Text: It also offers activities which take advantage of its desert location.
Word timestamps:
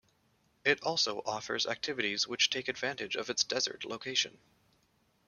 It 0.65 0.81
also 0.81 1.21
offers 1.27 1.67
activities 1.67 2.27
which 2.27 2.49
take 2.49 2.69
advantage 2.69 3.15
of 3.15 3.29
its 3.29 3.43
desert 3.43 3.85
location. 3.85 4.39